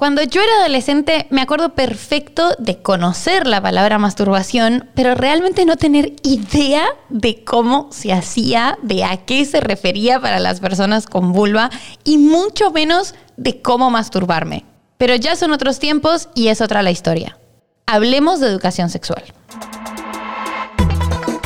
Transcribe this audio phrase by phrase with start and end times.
[0.00, 5.76] Cuando yo era adolescente me acuerdo perfecto de conocer la palabra masturbación, pero realmente no
[5.76, 11.34] tener idea de cómo se hacía, de a qué se refería para las personas con
[11.34, 11.68] vulva
[12.02, 14.64] y mucho menos de cómo masturbarme.
[14.96, 17.36] Pero ya son otros tiempos y es otra la historia.
[17.84, 19.22] Hablemos de educación sexual.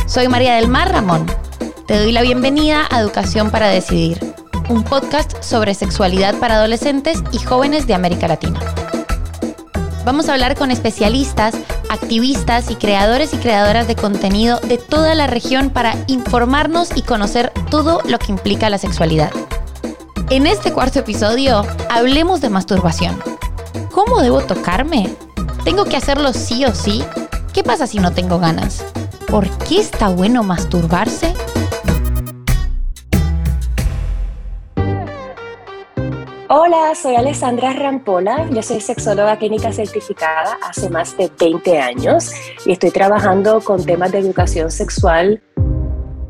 [0.06, 1.26] Soy María del Mar Ramón.
[1.88, 7.38] Te doy la bienvenida a Educación para Decidir un podcast sobre sexualidad para adolescentes y
[7.38, 8.60] jóvenes de América Latina.
[10.04, 11.54] Vamos a hablar con especialistas,
[11.88, 17.52] activistas y creadores y creadoras de contenido de toda la región para informarnos y conocer
[17.70, 19.30] todo lo que implica la sexualidad.
[20.30, 23.18] En este cuarto episodio, hablemos de masturbación.
[23.92, 25.14] ¿Cómo debo tocarme?
[25.64, 27.04] ¿Tengo que hacerlo sí o sí?
[27.52, 28.84] ¿Qué pasa si no tengo ganas?
[29.28, 31.34] ¿Por qué está bueno masturbarse?
[36.56, 42.30] Hola, soy Alessandra Rampola, yo soy sexóloga clínica certificada hace más de 20 años
[42.64, 45.42] y estoy trabajando con temas de educación sexual.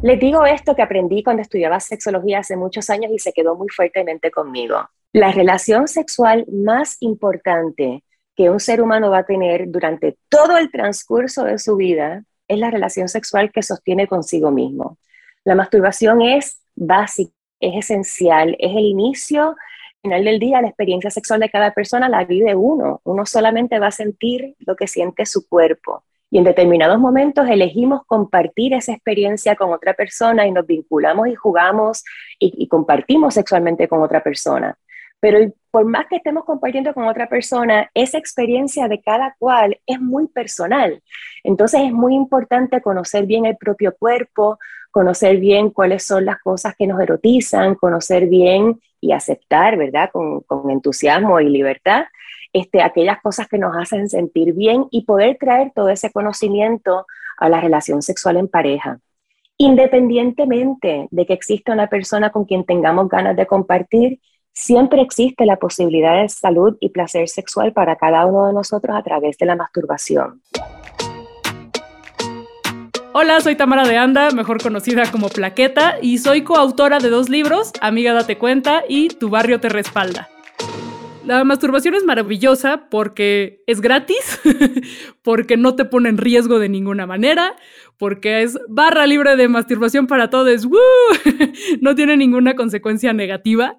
[0.02, 3.68] Les digo esto que aprendí cuando estudiaba sexología hace muchos años y se quedó muy
[3.68, 4.88] fuertemente conmigo.
[5.12, 8.02] La relación sexual más importante
[8.34, 12.58] que un ser humano va a tener durante todo el transcurso de su vida es
[12.58, 14.96] la relación sexual que sostiene consigo mismo.
[15.44, 19.54] La masturbación es básica, es esencial, es el inicio
[20.04, 23.00] final del día, la experiencia sexual de cada persona la vive uno.
[23.04, 26.04] Uno solamente va a sentir lo que siente su cuerpo.
[26.30, 31.34] Y en determinados momentos elegimos compartir esa experiencia con otra persona y nos vinculamos y
[31.34, 32.04] jugamos
[32.38, 34.76] y, y compartimos sexualmente con otra persona.
[35.24, 35.38] Pero
[35.70, 40.28] por más que estemos compartiendo con otra persona, esa experiencia de cada cual es muy
[40.28, 41.02] personal.
[41.42, 44.58] Entonces es muy importante conocer bien el propio cuerpo,
[44.90, 50.10] conocer bien cuáles son las cosas que nos erotizan, conocer bien y aceptar, ¿verdad?
[50.12, 52.04] Con, entusiasmo y libertad,
[52.52, 57.06] este, aquellas cosas que nos hacen sentir bien y poder traer todo ese conocimiento
[57.38, 58.98] a la relación sexual en pareja.
[59.56, 64.20] Independientemente de que exista una persona con quien tengamos ganas de compartir,
[64.54, 69.02] siempre existe la posibilidad de salud y placer sexual para cada uno de nosotros a
[69.02, 70.40] través de la masturbación.
[73.12, 77.72] Hola, soy Tamara de Anda, mejor conocida como Plaqueta, y soy coautora de dos libros,
[77.80, 80.28] Amiga Date Cuenta y Tu Barrio Te Respalda.
[81.24, 84.40] La masturbación es maravillosa porque es gratis,
[85.22, 87.54] porque no te pone en riesgo de ninguna manera,
[87.98, 90.68] porque es barra libre de masturbación para todos,
[91.80, 93.78] no tiene ninguna consecuencia negativa.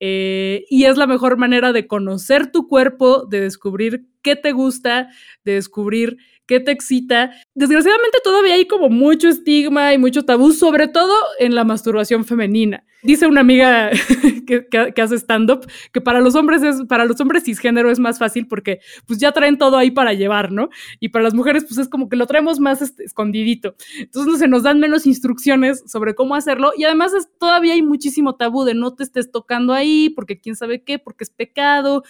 [0.00, 5.08] Eh, y es la mejor manera de conocer tu cuerpo, de descubrir qué te gusta,
[5.44, 6.16] de descubrir
[6.50, 7.30] qué te excita.
[7.54, 12.84] Desgraciadamente todavía hay como mucho estigma y mucho tabú, sobre todo en la masturbación femenina.
[13.04, 13.90] Dice una amiga
[14.48, 18.48] que, hace stand-up que para los hombres es, para los hombres cisgénero es más fácil
[18.48, 20.70] porque pues ya traen todo ahí para llevar, ¿no?
[20.98, 23.76] Y para las mujeres pues es como que lo traemos más este, escondidito.
[24.00, 27.82] Entonces no se nos dan menos instrucciones sobre cómo hacerlo y además es, todavía hay
[27.82, 32.02] muchísimo tabú de no te estés tocando ahí porque quién sabe qué, porque es pecado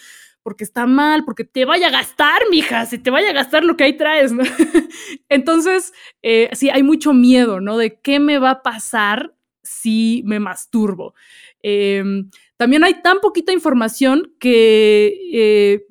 [0.43, 3.77] porque está mal, porque te vaya a gastar, mija, si te vaya a gastar lo
[3.77, 4.33] que ahí traes.
[5.29, 5.93] Entonces,
[6.23, 7.77] eh, sí, hay mucho miedo, ¿no?
[7.77, 11.15] De qué me va a pasar si me masturbo.
[11.63, 15.87] Em, también hay tan poquita información que, eh,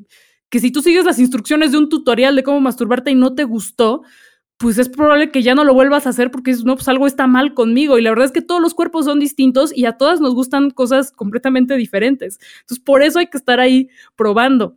[0.50, 3.44] que si tú sigues las instrucciones de un tutorial de cómo masturbarte y no te
[3.44, 4.04] gustó,
[4.60, 7.28] pues es probable que ya no lo vuelvas a hacer porque no, pues algo está
[7.28, 7.98] mal conmigo.
[7.98, 10.70] Y la verdad es que todos los cuerpos son distintos y a todas nos gustan
[10.70, 12.40] cosas completamente diferentes.
[12.62, 13.88] Entonces, por eso hay que estar ahí
[14.18, 14.76] probando.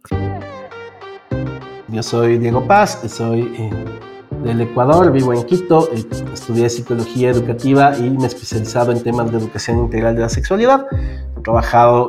[1.89, 3.71] Yo soy Diego Paz, soy eh,
[4.45, 9.33] del Ecuador, vivo en Quito, eh, estudié psicología educativa y me he especializado en temas
[9.33, 10.87] de educación integral de la sexualidad.
[11.37, 12.09] He trabajado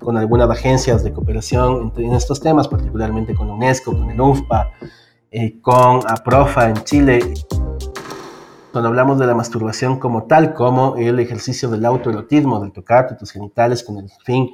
[0.00, 4.72] con algunas agencias de cooperación en, estos temas, particularmente con UNESCO, con el UFPA,
[5.34, 7.20] eh, con APROFA en Chile,
[8.70, 13.32] cuando hablamos de la masturbación como tal, como el ejercicio del autoerotismo, del tocar tus
[13.32, 14.50] genitales con el fin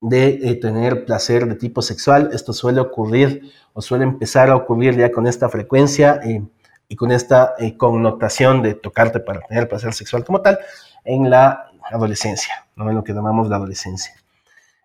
[0.00, 4.96] de eh, tener placer de tipo sexual, esto suele ocurrir o suele empezar a ocurrir
[4.96, 6.42] ya con esta frecuencia eh,
[6.88, 10.58] y con esta connotación de tocarte para tener placer sexual como tal
[11.04, 12.90] en la adolescencia, ¿no?
[12.90, 14.14] en lo que llamamos la adolescencia.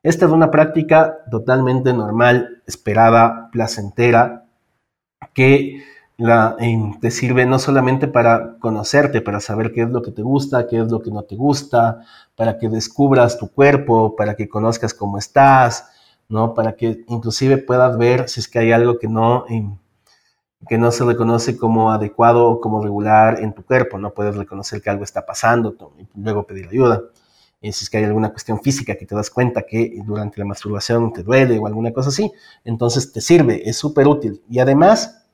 [0.04, 4.47] Esta es una práctica totalmente normal, esperada, placentera,
[5.34, 5.84] que
[6.18, 6.58] la,
[7.00, 10.80] te sirve no solamente para conocerte, para saber qué es lo que te gusta, qué
[10.80, 12.02] es lo que no te gusta,
[12.36, 15.90] para que descubras tu cuerpo, para que conozcas cómo estás,
[16.28, 16.54] ¿no?
[16.54, 19.46] Para que inclusive puedas ver si es que hay algo que no,
[20.68, 24.82] que no se reconoce como adecuado o como regular en tu cuerpo, no puedes reconocer
[24.82, 27.04] que algo está pasando y luego pedir ayuda.
[27.62, 31.12] Si es que hay alguna cuestión física que te das cuenta que durante la masturbación
[31.12, 32.32] te duele o alguna cosa así,
[32.64, 34.42] entonces te sirve, es súper útil.
[34.50, 35.26] Y además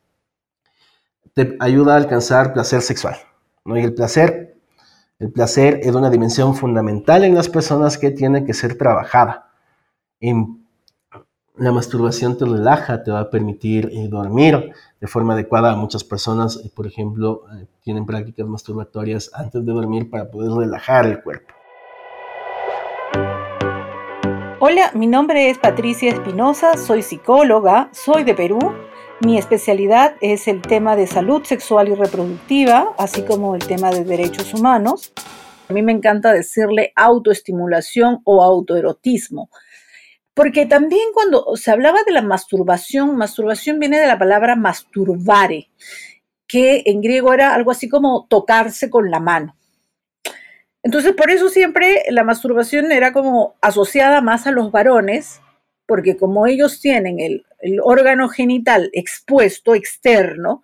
[1.34, 3.16] te ayuda a alcanzar placer sexual.
[3.66, 3.78] ¿no?
[3.78, 4.58] Y el placer,
[5.20, 9.50] el placer es una dimensión fundamental en las personas que tiene que ser trabajada.
[10.20, 10.64] En
[11.56, 15.76] la masturbación te relaja, te va a permitir eh, dormir de forma adecuada.
[15.76, 21.06] Muchas personas, eh, por ejemplo, eh, tienen prácticas masturbatorias antes de dormir para poder relajar
[21.06, 21.54] el cuerpo.
[24.66, 28.60] Hola, mi nombre es Patricia Espinosa, soy psicóloga, soy de Perú.
[29.20, 34.06] Mi especialidad es el tema de salud sexual y reproductiva, así como el tema de
[34.06, 35.12] derechos humanos.
[35.68, 39.50] A mí me encanta decirle autoestimulación o autoerotismo,
[40.34, 45.72] porque también cuando se hablaba de la masturbación, masturbación viene de la palabra masturbare,
[46.48, 49.58] que en griego era algo así como tocarse con la mano.
[50.84, 55.42] Entonces, por eso siempre la masturbación era como asociada más a los varones,
[55.86, 57.46] porque como ellos tienen el,
[57.82, 60.64] órgano genital expuesto, externo,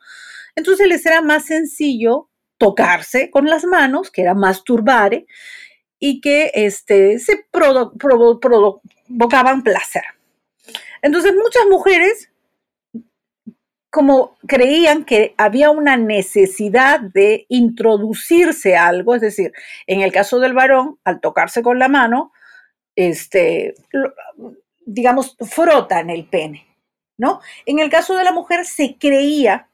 [0.56, 2.28] entonces les era más sencillo
[2.58, 5.26] tocarse con las manos, que era masturbare,
[5.98, 7.46] y que este, se
[7.90, 10.04] provocaban placer.
[11.02, 12.29] Entonces muchas mujeres
[13.90, 19.52] como creían que había una necesidad de introducirse algo, es decir,
[19.88, 22.32] en el caso del varón, al tocarse con la mano,
[22.96, 23.74] este,
[24.86, 26.68] digamos, frotan el pene,
[27.18, 27.40] ¿no?
[27.66, 29.68] En el caso de la mujer se creía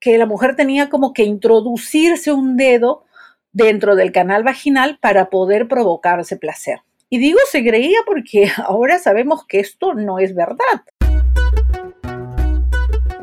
[0.00, 3.04] que la mujer tenía como que introducirse un dedo
[3.52, 6.80] dentro del canal vaginal para poder provocarse placer.
[7.08, 10.82] Y digo se creía porque ahora sabemos que esto no es verdad.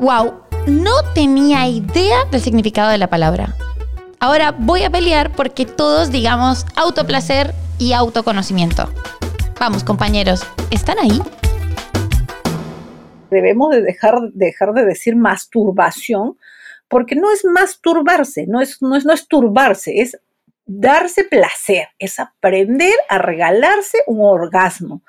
[0.00, 3.54] Wow, no tenía idea del significado de la palabra.
[4.18, 8.88] Ahora voy a pelear porque todos digamos autoplacer y autoconocimiento.
[9.60, 11.20] Vamos, compañeros, ¿están ahí?
[13.30, 16.38] Debemos de dejar, dejar de decir masturbación
[16.88, 20.18] porque no es masturbarse, no es, no, es, no es turbarse, es
[20.64, 25.02] darse placer, es aprender a regalarse un orgasmo.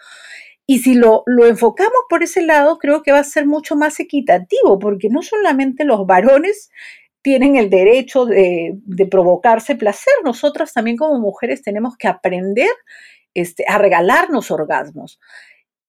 [0.72, 4.80] Y si lo, enfocamos por ese lado, creo que va a ser mucho más equitativo,
[4.80, 6.72] porque no solamente los varones
[7.22, 8.80] tienen el derecho de,
[9.12, 12.72] provocarse placer, nosotras también como mujeres tenemos que aprender
[13.34, 15.20] este, a regalarnos orgasmos.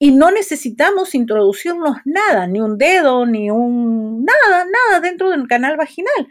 [0.01, 5.77] Y no necesitamos introducirnos nada, ni un dedo, ni un nada, nada dentro del canal
[5.77, 6.27] vaginal.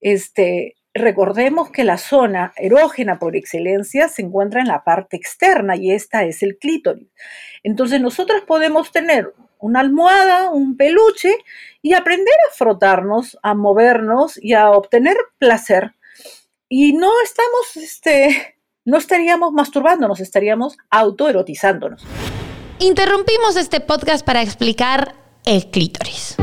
[0.00, 5.92] Este, recordemos que la zona erógena por excelencia se encuentra en la parte externa y
[5.92, 7.08] esta es el clítoris.
[7.62, 11.36] Entonces nosotros podemos tener una almohada, un peluche
[11.82, 15.94] y aprender a frotarnos, a movernos y a obtener placer.
[16.68, 22.04] Y no estamos, este, no estaríamos masturbándonos, estaríamos autoerotizándonos.
[22.78, 25.14] Interrumpimos este podcast para explicar
[25.44, 26.36] el clítoris.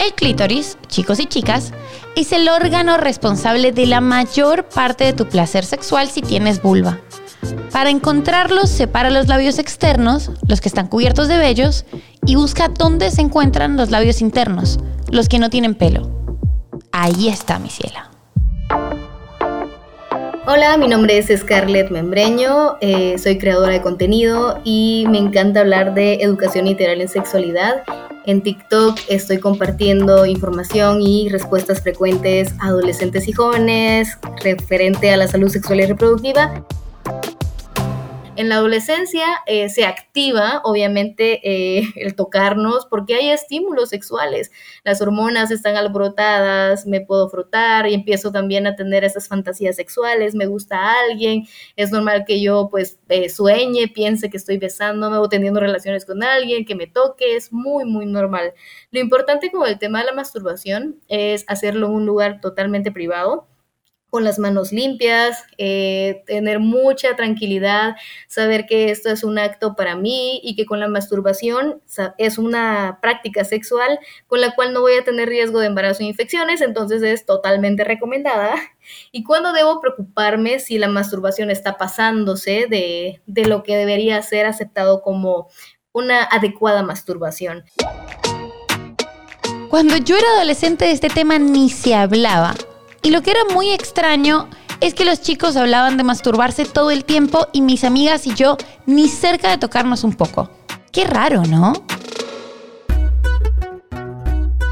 [0.00, 1.72] El clítoris, chicos y chicas,
[2.16, 7.00] es el órgano responsable de la mayor parte de tu placer sexual si tienes vulva.
[7.72, 11.84] Para encontrarlos, separa los labios externos, los que están cubiertos de vellos,
[12.26, 14.78] y busca dónde se encuentran los labios internos,
[15.10, 16.10] los que no tienen pelo.
[16.92, 18.13] Ahí está mi ciela.
[20.46, 25.94] Hola, mi nombre es Scarlett Membreño, eh, soy creadora de contenido y me encanta hablar
[25.94, 27.82] de educación integral en sexualidad.
[28.26, 35.28] En TikTok estoy compartiendo información y respuestas frecuentes a adolescentes y jóvenes referente a la
[35.28, 36.62] salud sexual y reproductiva
[38.36, 41.40] en la adolescencia eh, se activa, obviamente,
[41.78, 44.50] eh, el tocarnos porque hay estímulos sexuales.
[44.82, 50.34] Las hormonas están alborotadas, me puedo frotar y empiezo también a tener esas fantasías sexuales,
[50.34, 55.18] me gusta a alguien, es normal que yo pues eh, sueñe, piense que estoy besándome
[55.18, 58.52] o teniendo relaciones con alguien, que me toque, es muy, muy normal.
[58.90, 63.48] Lo importante con el tema de la masturbación es hacerlo en un lugar totalmente privado
[64.14, 67.96] con las manos limpias, eh, tener mucha tranquilidad,
[68.28, 71.82] saber que esto es un acto para mí y que con la masturbación
[72.16, 76.06] es una práctica sexual con la cual no voy a tener riesgo de embarazo e
[76.06, 78.54] infecciones, entonces es totalmente recomendada.
[79.10, 84.46] ¿Y cuándo debo preocuparme si la masturbación está pasándose de, de lo que debería ser
[84.46, 85.48] aceptado como
[85.92, 87.64] una adecuada masturbación?
[89.70, 92.54] Cuando yo era adolescente de este tema ni se hablaba.
[93.04, 94.48] Y lo que era muy extraño
[94.80, 98.56] es que los chicos hablaban de masturbarse todo el tiempo y mis amigas y yo
[98.86, 100.50] ni cerca de tocarnos un poco.
[100.90, 101.74] Qué raro, ¿no?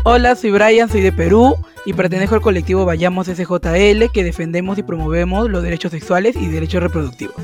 [0.04, 4.82] Hola, soy Brian, soy de Perú y pertenezco al colectivo Vayamos SJL que defendemos y
[4.82, 7.36] promovemos los derechos sexuales y derechos reproductivos.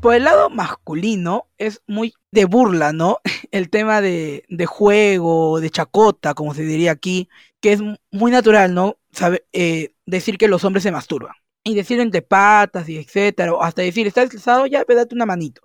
[0.00, 3.18] por el lado masculino es muy de burla, ¿no?
[3.50, 7.28] El tema de, de juego, de chacota, como se diría aquí,
[7.60, 8.98] que es muy natural, ¿no?
[9.12, 11.34] Sabe, eh, decir que los hombres se masturban.
[11.62, 15.62] Y decir entre patas y etcétera, o hasta decir, estás estresado, ya, pedate una manito.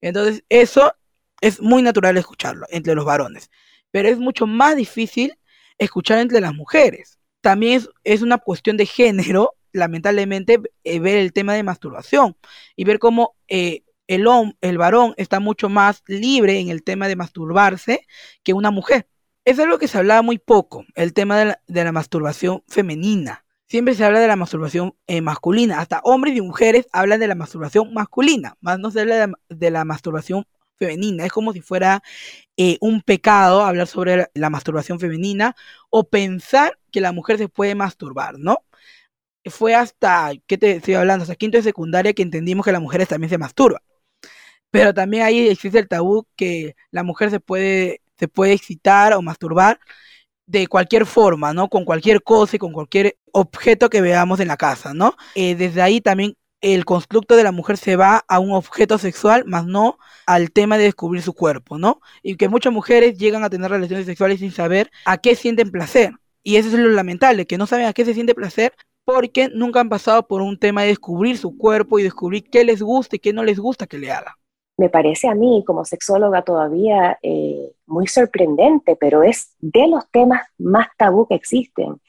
[0.00, 0.92] Entonces, eso
[1.40, 3.50] es muy natural escucharlo entre los varones.
[3.90, 5.38] Pero es mucho más difícil
[5.78, 7.18] escuchar entre las mujeres.
[7.40, 12.36] También es, una cuestión de género, lamentablemente, eh, ver el tema de masturbación
[12.74, 14.26] y ver cómo eh, el,
[14.60, 18.06] el varón está mucho más libre en el tema de masturbarse
[18.42, 19.06] que una mujer.
[19.46, 23.44] Es algo que se hablaba muy poco, el tema de la, masturbación femenina.
[23.68, 25.78] Siempre se habla de la masturbación eh, masculina.
[25.78, 29.84] Hasta hombres y mujeres hablan de la masturbación masculina, más no se habla de, la
[29.84, 31.24] masturbación femenina.
[31.24, 32.02] Es como si fuera
[32.56, 35.54] eh, un pecado hablar sobre la, masturbación femenina
[35.90, 38.58] o pensar que la mujer se puede masturbar, ¿no?
[39.44, 41.22] Fue hasta, ¿qué te estoy hablando?
[41.22, 43.82] Hasta quinto de secundaria que entendimos que las mujeres también se masturban.
[44.70, 49.22] Pero también ahí existe el tabú que la mujer se puede, se puede excitar o
[49.22, 49.78] masturbar
[50.46, 51.68] de cualquier forma, ¿no?
[51.68, 55.16] Con cualquier cosa y con cualquier objeto que veamos en la casa, ¿no?
[55.34, 59.44] Eh, desde ahí también el constructo de la mujer se va a un objeto sexual,
[59.46, 62.00] más no al tema de descubrir su cuerpo, ¿no?
[62.22, 66.12] Y que muchas mujeres llegan a tener relaciones sexuales sin saber a qué sienten placer.
[66.42, 68.72] Y eso es lo lamentable, que no saben a qué se siente placer
[69.04, 72.82] porque nunca han pasado por un tema de descubrir su cuerpo y descubrir qué les
[72.82, 74.38] gusta y qué no les gusta que le haga
[74.76, 80.42] me parece a mí como sexóloga todavía eh, muy sorprendente, pero es de los temas
[80.58, 82.00] más tabú que existen.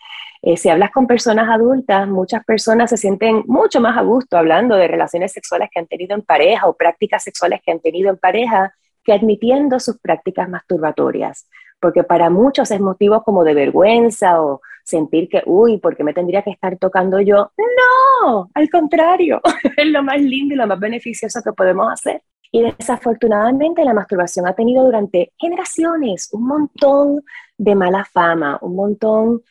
[0.41, 4.75] Eh, si hablas con personas adultas, muchas personas se sienten mucho más a gusto hablando
[4.75, 8.17] de relaciones sexuales que han tenido en pareja o prácticas sexuales que han tenido en
[8.17, 11.47] pareja que admitiendo sus prácticas masturbatorias,
[11.79, 16.13] porque para muchos es motivo como de vergüenza o sentir que, uy, ¿por qué me
[16.13, 17.51] tendría que estar tocando yo?
[17.57, 19.41] No, al contrario,
[19.77, 22.21] es lo más lindo y lo más beneficioso que podemos hacer.
[22.51, 27.23] Y desafortunadamente la masturbación ha tenido durante generaciones un montón
[27.57, 29.41] de mala fama, un montón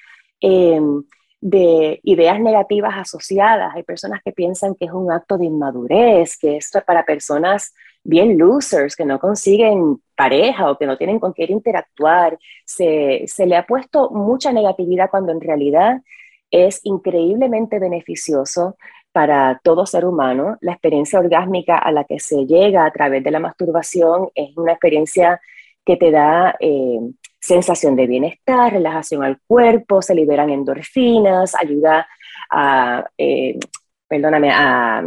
[0.41, 1.03] em,
[1.41, 3.75] de ideas negativas asociadas.
[3.75, 7.75] Hay personas que piensan que es un acto de inmadurez, que esto es para personas
[8.03, 12.39] bien losers, que no consiguen pareja o que no tienen con quién interactuar.
[12.65, 16.03] Se, se le ha puesto mucha negatividad cuando en realidad
[16.51, 18.77] es increíblemente beneficioso
[19.17, 20.59] para todo ser humano.
[20.61, 24.73] La experiencia orgásmica a la que se llega a través de la masturbación es una
[24.73, 25.41] experiencia
[25.87, 27.01] que te da eh,
[27.41, 32.07] sensación de bienestar, relajación al cuerpo, se liberan endorfinas, ayuda
[32.51, 33.59] a, eh,
[34.07, 35.03] perdóname, a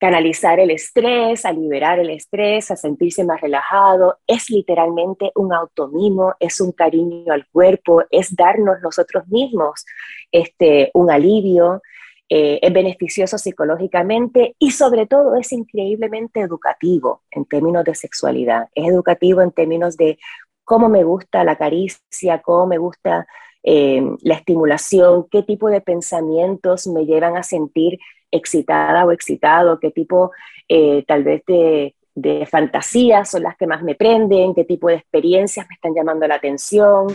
[0.00, 4.18] canalizar el estrés, a liberar el estrés, a sentirse más relajado.
[4.26, 9.86] Es literalmente un automimo, es un cariño al cuerpo, es darnos nosotros mismos
[10.32, 11.82] este, un alivio.
[12.30, 18.68] Eh, es beneficioso psicológicamente y sobre todo es increíblemente educativo en términos de sexualidad.
[18.74, 20.18] Es educativo en términos de
[20.62, 23.26] cómo me gusta la caricia, cómo me gusta
[23.62, 27.98] eh, la estimulación, qué tipo de pensamientos me llevan a sentir
[28.30, 30.32] excitada o excitado, qué tipo
[30.68, 34.96] eh, tal vez de, de fantasías son las que más me prenden, qué tipo de
[34.96, 37.06] experiencias me están llamando la atención.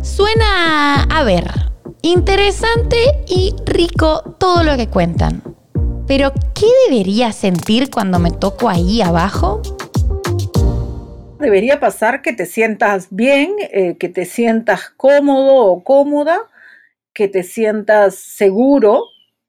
[0.00, 1.67] Suena, a ver,
[2.02, 5.42] Interesante y rico todo lo que cuentan.
[6.06, 9.60] Pero, ¿qué debería sentir cuando me toco ahí abajo?
[11.40, 16.38] Debería pasar que te sientas bien, eh, que te sientas cómodo o cómoda,
[17.12, 19.02] que te sientas seguro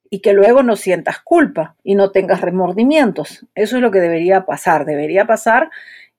[0.09, 3.45] y que luego no sientas culpa y no tengas remordimientos.
[3.53, 4.85] Eso es lo que debería pasar.
[4.85, 5.69] Debería pasar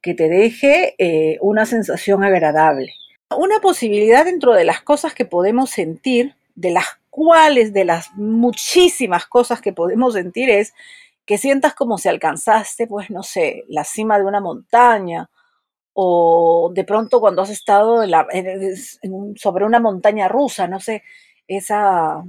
[0.00, 2.94] que te deje eh, una sensación agradable.
[3.36, 9.26] Una posibilidad dentro de las cosas que podemos sentir, de las cuales, de las muchísimas
[9.26, 10.74] cosas que podemos sentir, es
[11.26, 15.30] que sientas como si alcanzaste, pues no sé, la cima de una montaña,
[15.92, 18.02] o de pronto cuando has estado
[19.36, 21.04] sobre una montaña rusa, no sé,
[21.46, 22.24] esa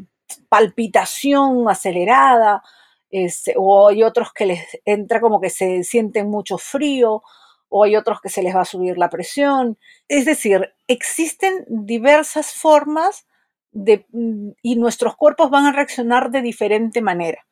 [0.49, 2.63] palpitación acelerada,
[3.09, 7.23] este, o hay otros que les entra como que se sienten mucho frío,
[7.71, 9.77] o hay otros que se les va a subir la presión.
[10.09, 13.25] Es decir, existen diversas formas
[13.71, 17.45] de, mm, y nuestros cuerpos van a reaccionar de diferente manera.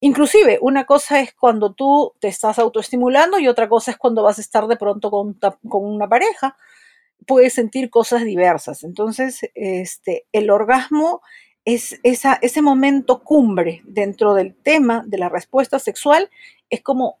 [0.00, 4.38] Inclusive, una cosa es cuando tú te estás autoestimulando y otra cosa es cuando vas
[4.38, 6.56] a estar de pronto con, con una pareja.
[7.26, 8.82] Puedes sentir cosas diversas.
[8.84, 11.20] Entonces, este, el orgasmo
[11.64, 16.30] es esa, ese momento cumbre dentro del tema de la respuesta sexual,
[16.70, 17.18] es como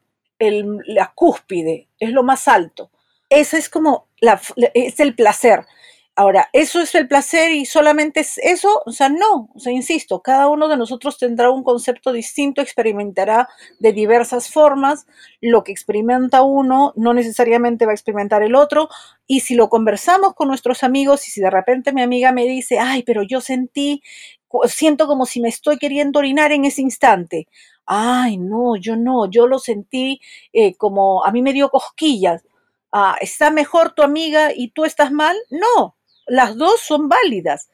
[0.86, 2.90] la cúspide, es lo más alto.
[3.28, 4.08] Eso es como
[4.74, 5.64] es el placer.
[6.14, 8.82] Ahora, ¿eso es el placer y solamente es eso?
[8.84, 13.94] O sea, no, o insisto, cada uno de nosotros tendrá un concepto distinto, experimentará de
[13.94, 15.06] diversas formas,
[15.40, 18.90] lo que experimenta uno no necesariamente va a experimentar el otro,
[19.26, 22.78] y si lo conversamos con nuestros amigos y si de repente mi amiga me dice,
[22.78, 24.02] ay, pero yo sentí,
[24.66, 27.46] siento como si me estoy queriendo orinar en ese instante.
[27.86, 30.20] Ay, no, yo no, yo lo sentí
[30.52, 32.44] eh, como, a mí me dio cosquillas.
[32.92, 35.36] Ah, ¿Está mejor tu amiga y tú estás mal?
[35.50, 35.96] No,
[36.26, 37.70] las dos son válidas,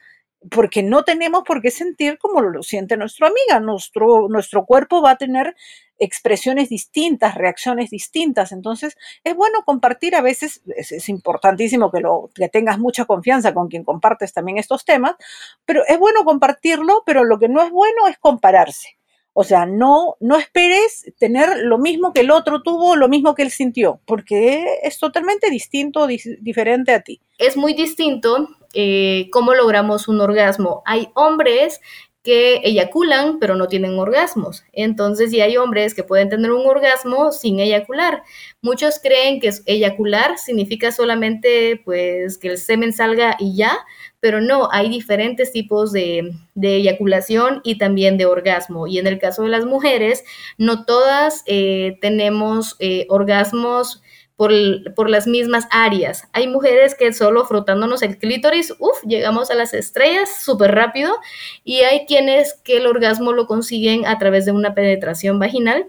[0.50, 3.61] porque no tenemos por qué sentir como lo siente nuestra amiga.
[3.61, 5.57] Nuestro, nuestro cuerpo va a tener
[5.99, 8.53] expresiones distintas, reacciones distintas.
[8.53, 13.69] Entonces, es bueno compartir a veces, es, importantísimo que, lo, que tengas mucha confianza con
[13.69, 15.17] quien compartes también estos temas,
[15.65, 18.98] pero es bueno compartirlo, pero lo que no es bueno es compararse.
[19.40, 23.42] O sea, no, no esperes tener lo mismo que el otro tuvo, lo mismo que
[23.42, 27.21] él sintió, porque es totalmente distinto, diferente a ti.
[27.38, 30.83] Es muy distinto eh, cómo logramos un orgasmo.
[30.87, 31.80] Hay hombres
[32.28, 34.62] que eyaculan pero no tienen orgasmos.
[34.75, 38.23] Entonces, sí hay hombres que pueden tener un orgasmo sin eyacular.
[38.61, 43.78] Muchos creen que eyacular significa solamente pues que el semen salga y ya,
[44.20, 48.87] pero no, hay diferentes tipos de, eyaculación y también de orgasmo.
[48.87, 50.23] Y en el caso de las mujeres,
[50.58, 54.02] no todas eh, tenemos eh, orgasmos
[54.38, 56.28] por, las mismas áreas.
[56.33, 61.16] Hay mujeres que solo frotándonos el clítoris, uff, llegamos a las estrellas súper rápido.
[61.64, 65.88] Y hay quienes que el orgasmo lo consiguen a través de una penetración vaginal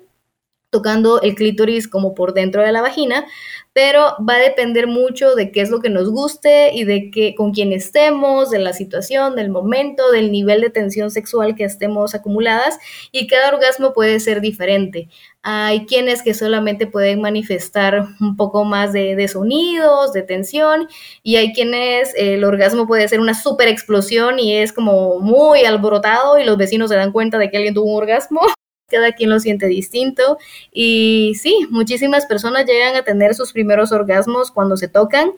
[0.69, 3.25] tocando el clítoris como por dentro de la vagina,
[3.73, 7.33] pero va a depender mucho de qué es lo que nos guste y de qué,
[7.33, 12.13] con quién estemos, de la situación, del momento, del nivel de tensión sexual que estemos
[12.13, 12.77] acumuladas
[13.11, 15.09] y cada orgasmo puede ser diferente.
[15.41, 20.87] Hay quienes que solamente pueden manifestar un poco más de, de sonidos, de tensión,
[21.23, 26.37] y hay quienes el orgasmo puede ser una super explosión y es como muy alborotado
[26.37, 28.41] y los vecinos se dan cuenta de que alguien tuvo un orgasmo.
[28.89, 30.39] Cada quien lo siente distinto.
[30.71, 35.31] Y sí, muchísimas personas llegan a tener sus primeros orgasmos cuando se tocan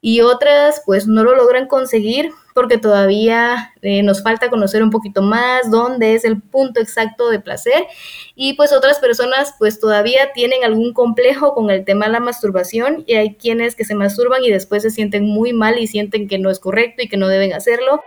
[0.00, 5.22] y otras pues no lo logran conseguir porque todavía eh, nos falta conocer un poquito
[5.22, 7.86] más dónde es el punto exacto de placer
[8.34, 13.04] y pues otras personas pues todavía tienen algún complejo con el tema de la masturbación
[13.06, 16.38] y hay quienes que se masturban y después se sienten muy mal y sienten que
[16.38, 18.02] no es correcto y que no deben hacerlo.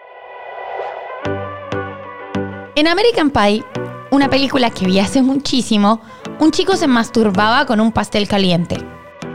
[2.76, 3.64] En American Pie
[4.12, 6.02] una película que vi hace muchísimo,
[6.40, 8.78] un chico se masturbaba con un pastel caliente.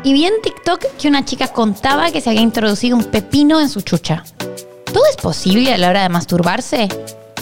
[0.07, 3.69] Y vi en TikTok que una chica contaba que se había introducido un pepino en
[3.69, 4.23] su chucha.
[4.85, 6.87] ¿Todo es posible a la hora de masturbarse?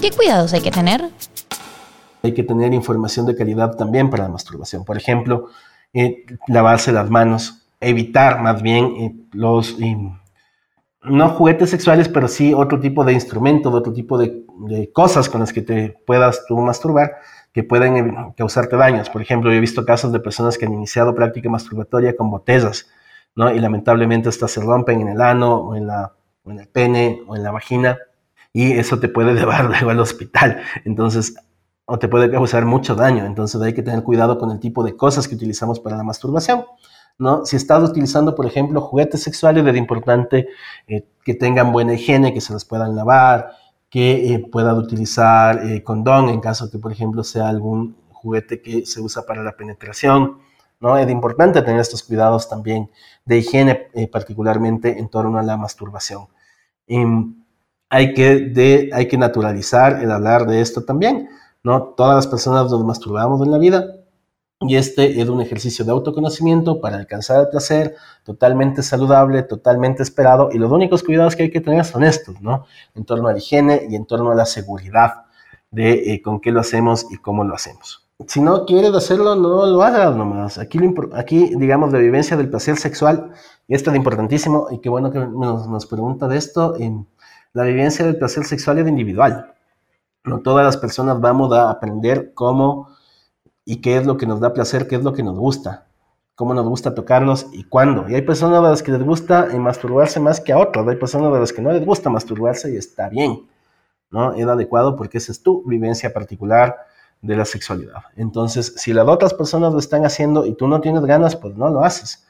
[0.00, 1.10] ¿Qué cuidados hay que tener?
[2.22, 4.82] Hay que tener información de calidad también para la masturbación.
[4.82, 5.48] Por ejemplo,
[5.92, 9.98] eh, lavarse las manos, evitar más bien eh, los eh,
[11.02, 14.42] no juguetes sexuales, pero sí otro tipo de instrumento, otro tipo de,
[14.94, 17.12] cosas con las que te puedas tú masturbar
[17.54, 19.08] que pueden causarte daños.
[19.08, 22.90] Por ejemplo, he visto casos de personas que han iniciado práctica masturbatoria con botellas,
[23.36, 23.50] ¿no?
[23.54, 26.12] Y lamentablemente estas se rompen en el ano o en, la,
[26.42, 27.96] o en el pene o en la vagina
[28.52, 30.62] y eso te puede llevar luego al hospital.
[30.84, 31.36] Entonces,
[31.84, 33.24] o te puede causar mucho daño.
[33.24, 36.64] Entonces hay que tener cuidado con el tipo de cosas que utilizamos para la masturbación.
[37.18, 37.46] ¿no?
[37.46, 40.48] Si estás utilizando, por ejemplo, juguetes sexuales, es importante
[40.88, 43.52] eh, que tengan buena higiene, que se los puedan lavar,
[43.94, 48.84] que eh, puedan utilizar eh, condón en caso que, por ejemplo, sea algún juguete que
[48.86, 50.38] se usa para la penetración.
[50.80, 50.98] ¿no?
[50.98, 52.90] Es importante tener estos cuidados también
[53.24, 56.26] de higiene, particularmente en torno a la masturbación.
[56.88, 57.36] Em,
[57.88, 61.28] hay, que hay que naturalizar el hablar de esto también.
[61.62, 61.94] ¿no?
[61.96, 63.86] Todas las personas nos masturbamos en la vida,
[64.68, 70.50] y este es un ejercicio de autoconocimiento para alcanzar el placer totalmente saludable, totalmente esperado.
[70.52, 72.66] Y los únicos cuidados que hay que tener son estos, ¿no?
[72.94, 75.24] En torno a la higiene y en torno a la seguridad
[75.70, 78.06] de eh, con qué lo hacemos y cómo lo hacemos.
[78.28, 80.58] Si no quieres hacerlo, no lo hagas nomás.
[80.58, 80.78] Aquí,
[81.14, 83.32] aquí digamos, la vivencia del placer sexual,
[83.66, 87.08] y esto es importantísimo, y qué bueno que nos, nos pregunta de esto, en
[87.52, 89.52] la vivencia del placer sexual es individual.
[90.24, 92.88] No todas las personas vamos a aprender cómo
[93.64, 95.86] y qué es lo que nos da placer, qué es lo que nos gusta,
[96.34, 98.08] cómo nos gusta tocarnos y cuándo.
[98.08, 101.34] Y hay personas a las que les gusta masturbarse más que a otras, hay personas
[101.34, 103.46] a las que no les gusta masturbarse y está bien,
[104.10, 104.34] ¿no?
[104.34, 106.76] Es adecuado porque esa es tu vivencia particular
[107.22, 108.02] de la sexualidad.
[108.16, 111.70] Entonces, si las otras personas lo están haciendo y tú no tienes ganas, pues no
[111.70, 112.26] lo haces,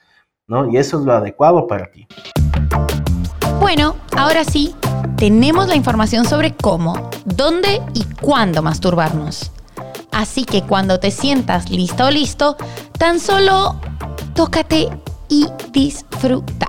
[0.46, 0.70] ¿no?
[0.70, 2.06] Y eso es lo adecuado para ti.
[3.60, 4.74] Bueno, ahora sí,
[5.16, 9.53] tenemos la información sobre cómo, dónde y cuándo masturbarnos.
[10.14, 12.56] Así que cuando te sientas lista o listo,
[12.98, 13.80] tan solo
[14.34, 14.88] tócate
[15.28, 16.66] y disfruta.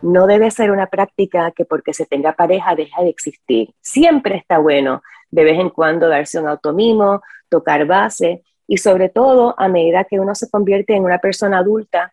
[0.00, 3.70] no debe ser una práctica que porque se tenga pareja deja de existir.
[3.80, 9.54] Siempre está bueno de vez en cuando darse un automimo, tocar base y sobre todo
[9.58, 12.12] a medida que uno se convierte en una persona adulta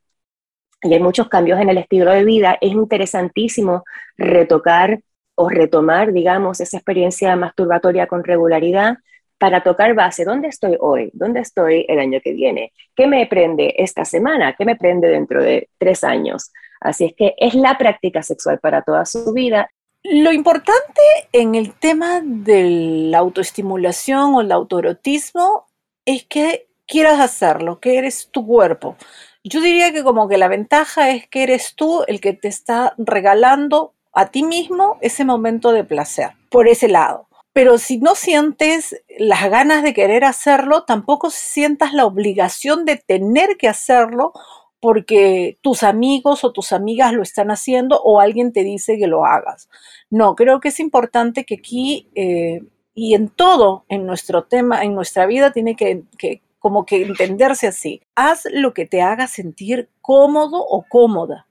[0.81, 3.83] y hay muchos cambios en el estilo de vida, es interesantísimo
[4.17, 4.99] retocar
[5.35, 8.97] o retomar, digamos, esa experiencia masturbatoria con regularidad
[9.41, 10.23] para tocar base.
[10.23, 11.09] ¿Dónde estoy hoy?
[11.13, 12.73] ¿Dónde estoy el año que viene?
[12.95, 14.53] ¿Qué me prende esta semana?
[14.55, 16.51] ¿Qué me prende dentro de tres años?
[16.79, 19.67] Así es que es la práctica sexual para toda su vida.
[20.03, 21.01] Lo importante
[21.33, 25.65] en el tema de la autoestimulación o el autoerotismo
[26.05, 28.95] es que quieras hacerlo, que eres tu cuerpo.
[29.43, 32.93] Yo diría que como que la ventaja es que eres tú el que te está
[32.99, 37.27] regalando a ti mismo ese momento de placer, por ese lado.
[37.53, 43.57] Pero si no sientes las ganas de querer hacerlo, tampoco sientas la obligación de tener
[43.57, 44.33] que hacerlo
[44.79, 49.25] porque tus amigos o tus amigas lo están haciendo o alguien te dice que lo
[49.25, 49.69] hagas.
[50.09, 52.61] No, creo que es importante que aquí eh,
[52.93, 57.67] y en todo, en nuestro tema, en nuestra vida, tiene que, que como que entenderse
[57.67, 58.01] así.
[58.15, 61.47] Haz lo que te haga sentir cómodo o cómoda,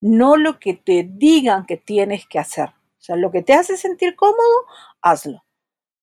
[0.00, 2.70] no lo que te digan que tienes que hacer.
[3.06, 4.66] Sea, lo que te hace sentir cómodo,
[5.00, 5.44] hazlo.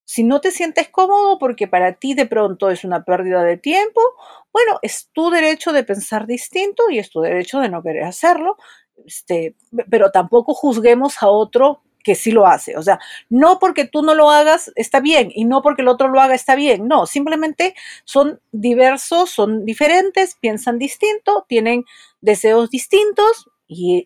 [0.06, 4.02] Si no te sientes cómodo porque para ti de pronto es una pérdida de tiempo,
[4.54, 8.58] bueno, es tu derecho de pensar distinto y es tu derecho de no querer hacerlo,
[9.06, 9.56] este,
[9.90, 12.78] pero tampoco juzguemos a otro que sí lo hace.
[12.78, 16.08] O sea, no porque tú no lo hagas está bien y no porque el otro
[16.08, 16.88] lo haga está bien.
[16.88, 21.84] No, simplemente son diversos, son diferentes, piensan distinto, tienen
[22.22, 24.06] deseos distintos y,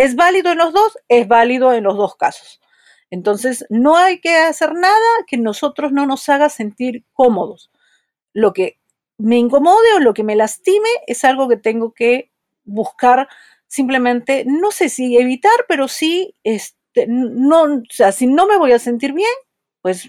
[0.00, 2.60] es válido en los dos, es válido en los dos casos.
[3.10, 4.94] Entonces, no hay que hacer nada
[5.26, 7.70] que nosotros no nos haga sentir cómodos.
[8.32, 8.80] Lo que
[9.18, 12.30] me incomode o lo que me lastime es algo que tengo que
[12.64, 13.28] buscar
[13.66, 18.72] simplemente, no sé si evitar, pero sí este, no, o sea, si no me voy
[18.72, 19.28] a sentir bien,
[19.82, 20.08] pues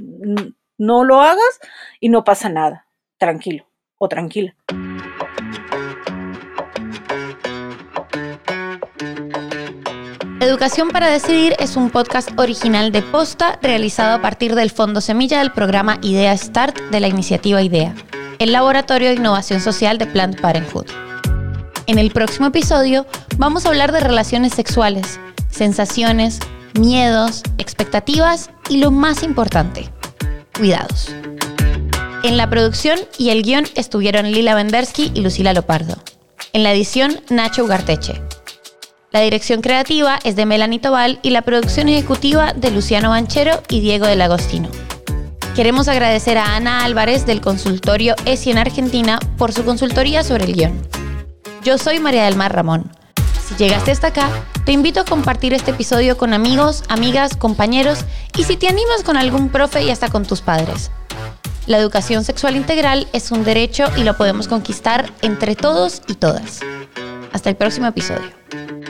[0.78, 1.60] no lo hagas
[2.00, 2.88] y no pasa nada.
[3.18, 4.56] Tranquilo o tranquila.
[10.42, 15.38] Educación para Decidir es un podcast original de Posta realizado a partir del Fondo Semilla
[15.38, 17.94] del programa Idea Start de la iniciativa IDEA,
[18.40, 20.88] el Laboratorio de Innovación Social de Planned Parenthood.
[21.86, 23.06] En el próximo episodio
[23.38, 25.20] vamos a hablar de relaciones sexuales,
[25.52, 26.40] sensaciones,
[26.74, 29.92] miedos, expectativas y lo más importante,
[30.58, 31.10] cuidados.
[32.24, 36.02] En la producción y el guion estuvieron Lila Vendersky y Lucila Lopardo.
[36.52, 38.20] En la edición, Nacho Ugarteche.
[39.12, 43.82] La dirección creativa es de Melanie Tobal y la producción ejecutiva de Luciano Banchero y
[43.82, 44.69] Diego del Agostino.
[45.54, 50.54] Queremos agradecer a Ana Álvarez del consultorio ESI en Argentina por su consultoría sobre el
[50.54, 50.88] guion.
[51.62, 52.89] Yo soy María del Mar Ramón.
[53.45, 54.30] Si llegaste hasta acá,
[54.63, 58.06] te invito a compartir este episodio con amigos, amigas, compañeros
[58.38, 60.89] y si te animas con algún profe y hasta con tus padres.
[61.67, 66.62] La educación sexual integral es un derecho y lo podemos conquistar entre todos y todas.
[67.34, 68.81] Hasta el próximo episodio.